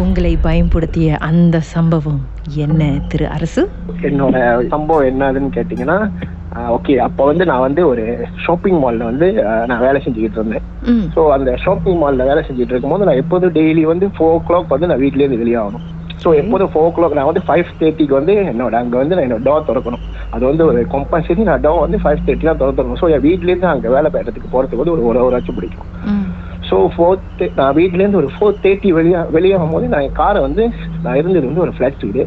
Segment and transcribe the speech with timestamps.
[0.00, 2.20] உங்களை பயன்படுத்திய அந்த சம்பவம்
[2.64, 3.62] என்ன திரு அரசு?
[4.08, 4.36] என்னோட
[4.72, 5.96] சம்பவம் என்னதுன்னு கேட்டிங்கன்னா
[6.76, 8.04] ஓகே அப்போ வந்து நான் வந்து ஒரு
[8.44, 9.28] ஷாப்பிங் மால்ல வந்து
[9.70, 10.64] நான் வேலை செஞ்சுக்கிட்டு இருந்தேன்.
[11.14, 14.90] ஸோ அந்த ஷாப்பிங் மால்ல வேலை செஞ்சுட்டு இருக்கும்போது நான் எப்போதும் டெய்லி வந்து ஃபோர் ஓ கிளாக் வந்து
[14.90, 15.84] நான் வீட்லேருந்து வெளியே ஆகணும்
[16.24, 19.44] ஸோ எப்போதும் ஃபோர் ஓ கிளாக் நான் வந்து ஃபைவ் தேர்ட்டிக்கு வந்து என்னோட அங்கே வந்து நான் என்னோட
[19.48, 20.02] டோர் திறக்கணும்.
[20.34, 23.94] அது வந்து ஒரு கம்பல்சரி நான் டோர் வந்து ஃபைவ் தேர்ட்டி தான் திறக்கணும் ஸோ என் வீட்லேருந்து அங்கே
[23.96, 25.88] வேலை பெறதுக்கு போகிறதுக்கு வந்து ஒரு ஒரு ஒரு ஆச்சு பிடிக்கும்.
[26.72, 27.18] ஸோ ஃபோர்
[27.58, 30.64] நான் வீட்லேருந்து ஒரு ஃபோர் தேர்ட்டி வெளியே வெளியே ஆகும்போது நான் என் காரை வந்து
[31.04, 32.24] நான் இருந்தது வந்து ஒரு ஃப்ளாட் வீடு.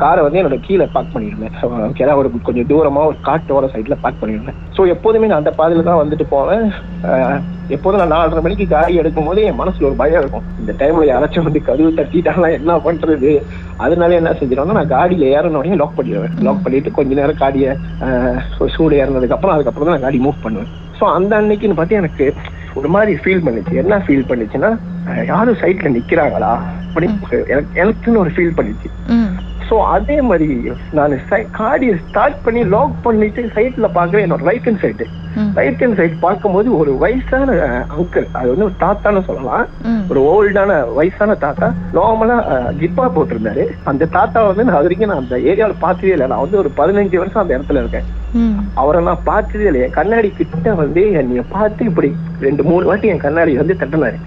[0.00, 1.54] காரை வந்து என்னோட கீழே பார்க் பண்ணியிருந்தேன்.
[1.90, 4.58] ஓகே ஒரு கொஞ்சம் தூரமாக ஒரு காட்டோட சைடில் பார்க் பண்ணியிருந்தேன்.
[4.76, 6.66] ஸோ எப்போதுமே நான் அந்த பாதையில் தான் வந்துட்டு போவேன்.
[7.76, 10.44] எப்போதும் நான் நாலரை மணிக்கு காடி எடுக்கும்போது என் மனசில் ஒரு பயம் இருக்கும்.
[10.62, 13.32] இந்த டைமில் யாராச்சும் வந்து கதவு தட்டிட்டாங்களா என்ன பண்ணுறது
[13.84, 16.36] அதனால என்ன செஞ்சிடணும்னா நான் காடியில் ஏறினோடனே லாக் பண்ணிடுவேன்.
[16.48, 17.72] லாக் பண்ணிட்டு கொஞ்ச நேரம் காடியை
[18.76, 20.70] சூடு ஏறினதுக்கப்புறம் அதுக்கப்புறம் தான் நான் காடி மூவ் பண்ணுவேன்.
[20.98, 22.26] ஸோ அந்த அன்னைக்குன்னு பார்த்து எனக்கு
[22.78, 23.74] ஒரு மாதிரி ஃபீல் பண்ணுச்சு.
[23.82, 24.70] என்ன ஃபீல் பண்ணுச்சுன்னா
[25.32, 26.52] யாரும் சைட்ல நிக்கிறாங்களா?
[26.92, 28.88] அப்படின்னு எனக்கு எனக்குன்னு ஒரு ஃபீல் பண்ணுச்சு.
[29.68, 30.48] ஸோ அதே மாதிரி
[30.96, 31.14] நான்
[31.58, 35.06] காடியை ஸ்டார்ட் பண்ணி லாக் பண்ணிட்டு சைட்ல பார்க்குறேன் என்னோட right hand side.
[35.58, 37.56] Right hand side பார்க்கும்போது ஒரு வயசான
[37.96, 39.64] அங்கிள் அது வந்து ஒரு தாத்தான்னு சொல்லலாம்.
[40.10, 42.36] ஒரு ஓல்டான வயசான தாத்தா நார்மலா
[42.82, 43.64] ஜிப்பா போட்டிருந்தாரு.
[43.92, 46.28] அந்த தாத்தா வந்து நான் அது வரைக்கும் நான் அந்த ஏரியாவில் பார்த்ததே இல்லை.
[46.34, 48.08] நான் வந்து ஒரு பதினஞ்சு வருஷம் அந்த இடத்துல இருக்கேன்.
[48.36, 48.64] ம்.
[48.74, 53.18] அவரை நான் பார்த்ததே இல்லை என் கண்ணாடி கிட்ட வந்து என்னைய பார்த்து இப்படி ரெண்டு மூணு வாட்டி என்
[53.18, 54.18] கண்ணாடி வந்து தட்டினாரு.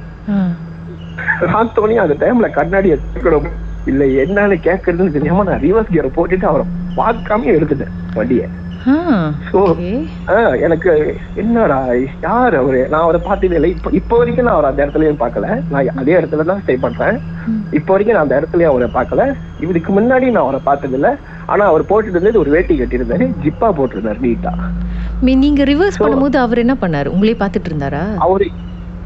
[1.41, 3.49] பார்த்தோன்னே அந்த டைம்ல கண்ணாடி எடுக்கணும்
[3.85, 6.65] இல்ல என்னன்னு கேட்கறதுன்னு தெரியாம நான் ரிவர்ஸ் கியரை போட்டுட்டு அவரை
[6.97, 7.93] பார்க்காம எடுத்துட்டேன்.
[8.13, 8.47] வண்டியை.
[10.65, 10.91] எனக்கு
[11.41, 11.79] என்னடா
[12.27, 12.81] யார் அவரு?
[12.91, 13.69] நான் அவரை பார்த்ததே இல்லை.
[13.75, 15.47] இப்போ இப்போ வரைக்கும் நான் அவரை அந்த இடத்துலயும் பார்க்கல.
[15.71, 17.17] நான் அதே இடத்துல தான் ஸ்டே பண்றேன்.
[17.79, 19.25] இப்போ வரைக்கும் நான் அந்த இடத்துலயும் அவரை பார்க்கல.
[19.65, 21.09] இதுக்கு முன்னாடி நான் அவரை பார்த்தது இல்ல
[21.53, 23.27] ஆனா அவர் போட்டுட்டு இருந்தது ஒரு வேட்டி கட்டியிருந்தாரு.
[23.45, 24.53] ஜிப்பா போட்டிருந்தாரு நீட்டா
[25.45, 27.07] நீங்க ரிவர்ஸ் பண்ணும்போது அவர் என்ன பண்ணாரு?
[27.15, 28.03] உங்களே பார்த்துட்டு இருந்தாரா?
[28.27, 28.45] அவரு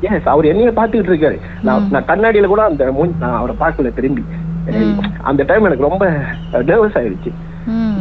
[0.09, 1.37] எஸ் அவர் என்னைய பார்த்துக்கிட்டு இருக்காரு.
[1.67, 4.23] நான் நான் கண்ணாடியில கூட அந்த மூஞ்சி நான் அவரை பார்க்கல திரும்பி.
[5.29, 6.05] அந்த டைம் எனக்கு ரொம்ப
[6.69, 7.31] நர்வஸ் ஆயிடுச்சு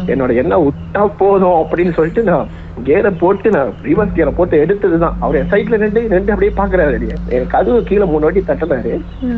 [0.06, 2.48] என்னோட என்ன விட்டா போதும் அப்படின்னு சொல்லிட்டு நான்
[2.84, 5.16] கேரை போட்டு நான் ரிவர்ஸ் கேரை போட்டு எடுத்ததுதான்.
[5.18, 7.08] அவர் என் சைட்ல நின்று நின்று அப்படியே பாக்குறாரு.
[7.28, 8.94] எனக்கு கதவு கீழே மூணு வாட்டி தட்டினாரு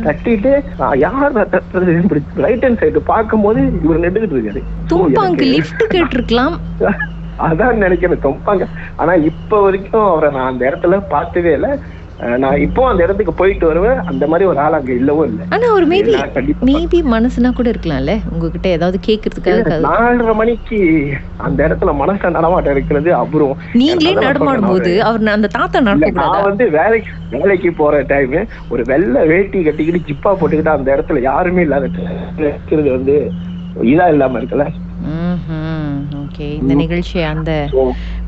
[0.07, 4.63] தட்டிட்டு நான் யார் நான் தட்டுறது ரைட் ஹேண்ட் சைடு பார்க்கும்போது இவர் நின்றுகிட்டு இருக்காரு.
[4.93, 6.55] தும்பாங்க லிஃப்ட் கேட்டிருக்கலாம்.
[7.39, 8.65] அதான் நினைக்கிறேன் தொம்பாங்க.
[8.95, 11.69] ஆனா இப்ப வரைக்கும் அவரை நான் அந்த இடத்துல பார்த்ததே இல்ல.
[12.41, 13.97] நான் இப்போ அந்த இடத்துக்கு போயிட்டு வருவேன்.
[14.09, 15.45] அந்த மாதிரி ஒரு ஆள் அங்க இல்லவும் இல்லை.
[15.49, 16.13] ஆனா ஒரு மேபி
[16.69, 18.13] மேபி மனசுனா கூட இருக்கலாம்ல.
[18.31, 20.79] உங்ககிட்ட ஏதாவது கேக்குறதுக்காக நாலரை மணிக்கு
[21.37, 26.67] அந்த இடத்துல மனச நடமாட்டம் இருக்கிறது அப்புறம் நீங்களே நடமாடும் போது அவர் அந்த தாத்தா நடக்க நான் வந்து
[26.77, 28.37] வேலைக்கு வேலைக்கு போற டைம்
[28.69, 31.91] ஒரு வெள்ளை வேட்டி கட்டிக்கிட்டு ஜிப்பா போட்டுக்கிட்டு அந்த இடத்துல யாருமே இல்லாத
[32.41, 33.17] இருக்கிறது வந்து
[33.91, 34.67] இதா இல்லாம இருக்குல்ல.
[36.25, 37.51] ஓகே இந்த நிகழ்ச்சியை அந்த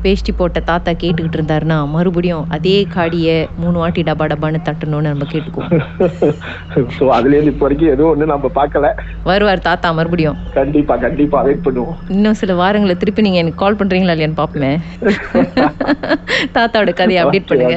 [0.04, 5.72] வேஷ்டி போட்ட தாத்தா கேட்டுக்கிட்டு இருந்தாருன்னா மறுபடியும் அதே காடியை மூணு வாட்டி டபா டபான்னு தட்டணும்னு நம்ம கேட்டுக்குவோம்.
[6.96, 8.86] So அதுல இருந்து இப்போ வரைக்கும் எதுவும் ஒண்ணு நம்ம பார்க்கல.
[9.24, 10.38] வருவார் தாத்தா மறுபடியும்.
[10.56, 11.98] கண்டிப்பா கண்டிப்பா வெயிட் பண்ணுவோம்.
[12.14, 14.72] இன்னும் சில வாரங்களை திருப்பி நீங்க எனக்கு கால் பண்றீங்களா இல்லையான்னு பாப்போமே
[16.56, 17.76] தாத்தாவோட கதையை அப்டேட் பண்ணுங்க.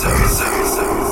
[0.00, 1.09] Sensação.